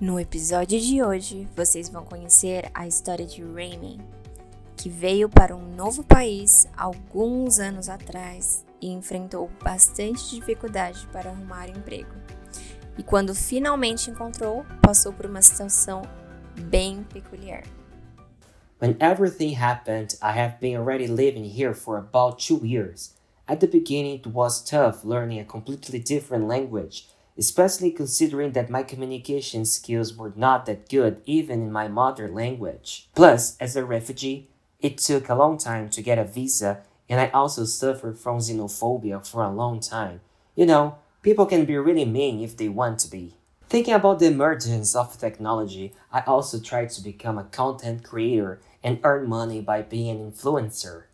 [0.00, 4.00] No episódio de hoje, vocês vão conhecer a história de Raimi,
[4.76, 11.68] que veio para um novo país alguns anos atrás e enfrentou bastante dificuldade para arrumar
[11.68, 12.10] emprego.
[12.98, 16.02] E quando finalmente encontrou, passou por uma situação
[16.62, 17.62] bem peculiar.
[18.82, 23.14] When everything happened, I have been already living here for about two years.
[23.46, 27.06] At the beginning, it was tough learning a completely different language,
[27.38, 33.08] especially considering that my communication skills were not that good even in my mother language.
[33.14, 34.48] Plus, as a refugee,
[34.80, 39.26] it took a long time to get a visa, and I also suffered from xenophobia
[39.26, 40.20] for a long time.
[40.54, 43.36] You know, people can be really mean if they want to be.
[43.68, 49.00] Thinking about the emergence of technology, I also tried to become a content creator and
[49.02, 51.04] earn money by being an influencer.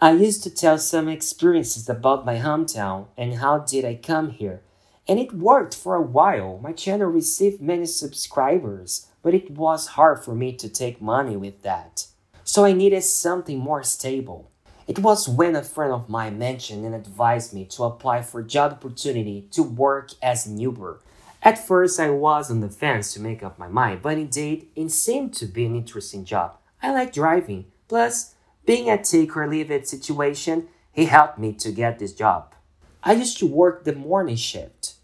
[0.00, 4.60] I used to tell some experiences about my hometown and how did I come here.
[5.08, 6.60] And it worked for a while.
[6.62, 11.62] My channel received many subscribers, but it was hard for me to take money with
[11.62, 12.06] that.
[12.44, 14.50] So I needed something more stable.
[14.86, 18.72] It was when a friend of mine mentioned and advised me to apply for job
[18.72, 21.00] opportunity to work as an Uber.
[21.42, 24.90] At first, I was on the fence to make up my mind, but indeed, it
[24.90, 26.56] seemed to be an interesting job.
[26.82, 27.66] I like driving.
[27.86, 28.34] Plus,
[28.66, 32.54] being a take or leave it situation, he helped me to get this job.
[33.02, 34.94] I used to work the morning shift.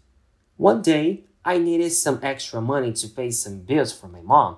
[0.57, 4.57] One day, I needed some extra money to pay some bills for my mom.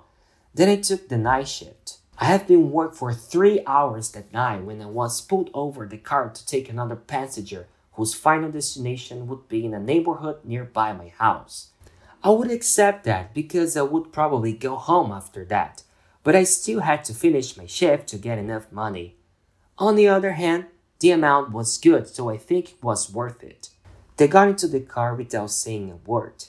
[0.54, 1.98] Then I took the night shift.
[2.20, 5.98] I have been work for three hours that night when I was pulled over the
[5.98, 11.10] car to take another passenger whose final destination would be in a neighborhood nearby my
[11.18, 11.70] house.
[12.24, 15.84] I would accept that because I would probably go home after that,
[16.24, 19.16] but I still had to finish my shift to get enough money.
[19.80, 20.66] On the other hand,
[21.00, 23.70] the amount was good, so I think it was worth it.
[24.18, 26.46] They got into the car without saying a word.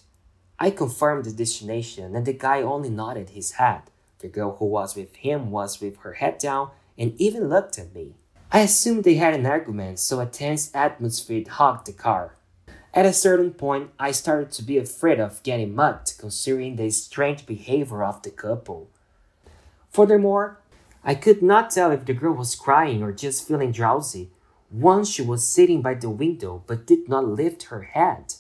[0.59, 3.83] I confirmed the destination, and the guy only nodded his head.
[4.21, 7.95] The girl who was with him was with her head down and even looked at
[7.95, 8.15] me.
[8.51, 12.35] I assumed they had an argument, so a tense atmosphere hugged the car.
[12.95, 17.47] At a certain point, I started to be afraid of getting mugged, considering the strange
[17.47, 18.89] behavior of the couple.
[19.91, 20.59] Furthermore,
[21.05, 24.31] I could not tell if the girl was crying or just feeling drowsy.
[24.71, 28.35] Once she was sitting by the window but did not lift her head.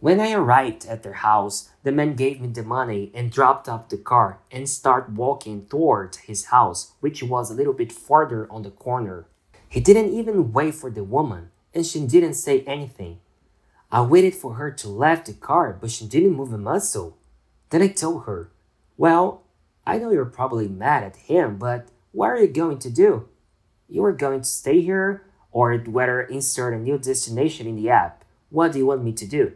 [0.00, 3.88] When I arrived at their house, the man gave me the money and dropped off
[3.88, 8.62] the car and started walking toward his house, which was a little bit farther on
[8.62, 9.26] the corner.
[9.68, 13.20] He didn't even wait for the woman, and she didn't say anything.
[13.90, 17.16] I waited for her to leave the car, but she didn't move a muscle.
[17.70, 18.50] Then I told her,
[18.96, 19.44] Well,
[19.86, 23.28] I know you're probably mad at him, but what are you going to do?
[23.88, 28.24] You are going to stay here, or whether insert a new destination in the app.
[28.50, 29.52] What do you want me to do?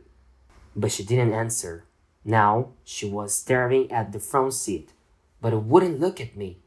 [0.75, 1.85] But she didn't answer.
[2.25, 4.93] Now she was staring at the front seat,
[5.41, 6.59] but wouldn't look at me.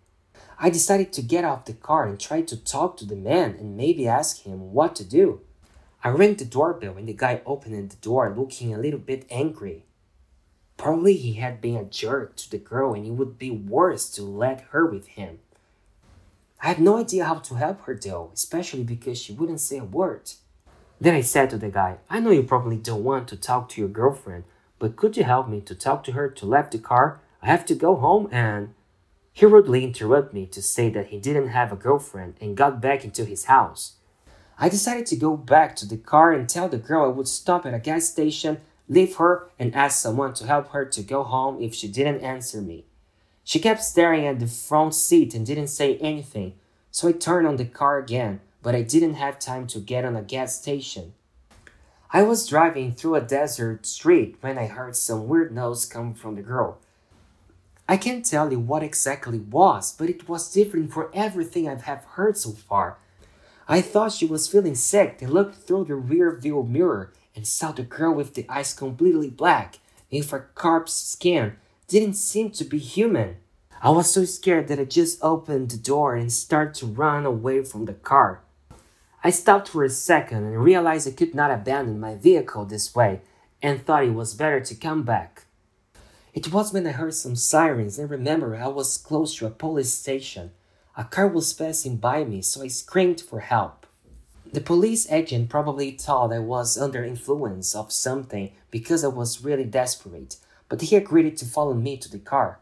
[0.60, 3.78] I decided to get off the car and try to talk to the man and
[3.78, 5.42] maybe ask him what to do.
[6.04, 9.86] I rang the doorbell and the guy opened the door looking a little bit angry.
[10.78, 14.24] Probably he had been a jerk to the girl and it would be worse to
[14.24, 15.40] let her with him.
[16.64, 19.84] I had no idea how to help her though, especially because she wouldn't say a
[19.84, 20.32] word.
[21.00, 23.82] Then I said to the guy, I know you probably don't want to talk to
[23.82, 24.46] your girlfriend,
[24.80, 27.20] but could you help me to talk to her to left the car?
[27.42, 28.74] I have to go home and.
[29.34, 33.04] He rudely interrupted me to say that he didn't have a girlfriend and got back
[33.04, 33.96] into his house.
[34.58, 37.66] I decided to go back to the car and tell the girl I would stop
[37.66, 41.62] at a gas station, leave her, and ask someone to help her to go home
[41.62, 42.86] if she didn't answer me.
[43.44, 46.54] She kept staring at the front seat and didn't say anything,
[46.92, 50.16] so I turned on the car again, but I didn't have time to get on
[50.16, 51.14] a gas station.
[52.12, 56.36] I was driving through a desert street when I heard some weird noise coming from
[56.36, 56.78] the girl.
[57.90, 61.76] I can't tell you what exactly it was, but it was different from everything I
[61.76, 62.98] have heard so far.
[63.68, 67.72] I thought she was feeling sick and looked through the rear view mirror and saw
[67.72, 69.80] the girl with the eyes completely black
[70.12, 71.58] and a corpse skin
[71.88, 73.38] didn't seem to be human.
[73.82, 77.64] I was so scared that I just opened the door and started to run away
[77.64, 78.42] from the car.
[79.24, 83.22] I stopped for a second and realized I could not abandon my vehicle this way
[83.62, 85.46] and thought it was better to come back.
[86.34, 89.94] It was when I heard some sirens and remembered I was close to a police
[89.94, 90.52] station.
[90.98, 93.86] A car was passing by me, so I screamed for help.
[94.52, 99.64] The police agent probably thought I was under influence of something because I was really
[99.64, 100.38] desperate,
[100.74, 102.60] but he agreed to follow me to the car.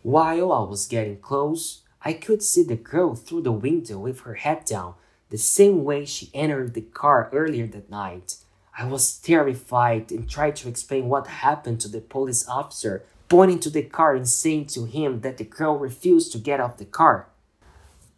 [0.00, 4.32] While I was getting close, I could see the girl through the window with her
[4.32, 4.94] head down,
[5.28, 8.36] the same way she entered the car earlier that night.
[8.78, 13.68] I was terrified and tried to explain what happened to the police officer, pointing to
[13.68, 17.28] the car and saying to him that the girl refused to get off the car.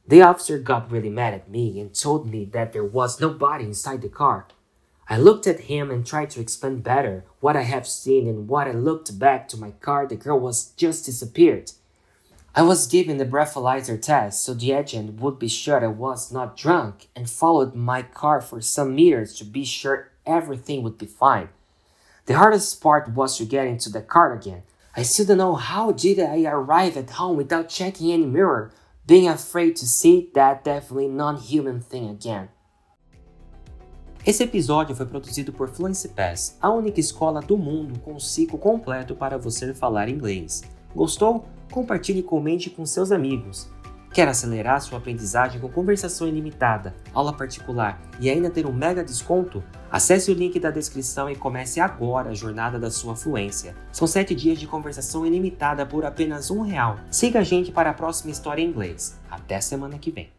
[0.06, 4.02] The officer got really mad at me and told me that there was nobody inside
[4.02, 4.46] the car.
[5.08, 8.66] I looked at him and tried to explain better what I have seen and what
[8.66, 11.72] I looked back to my car the girl was just disappeared.
[12.56, 16.56] I was given the breathalyzer test so the agent would be sure I was not
[16.56, 21.50] drunk and followed my car for some meters to be sure everything would be fine.
[22.24, 24.62] The hardest part was to get into the car again.
[24.96, 28.72] I still don't know how did I arrive at home without checking any mirror
[29.06, 32.48] being afraid to see that definitely non-human thing again.
[34.26, 39.14] Esse episódio foi produzido por Fluency Pass, a única escola do mundo com ciclo completo
[39.14, 40.64] para você falar inglês.
[40.92, 41.44] Gostou?
[41.70, 43.70] Compartilhe e comente com seus amigos.
[44.12, 49.62] Quer acelerar sua aprendizagem com conversação ilimitada, aula particular e ainda ter um mega desconto?
[49.88, 53.76] Acesse o link da descrição e comece agora a jornada da sua fluência.
[53.92, 56.98] São 7 dias de conversação ilimitada por apenas um real.
[57.12, 59.20] Siga a gente para a próxima história em inglês.
[59.30, 60.35] Até semana que vem.